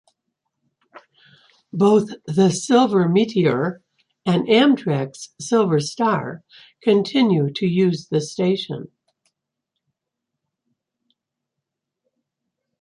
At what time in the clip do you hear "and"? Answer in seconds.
4.25-4.47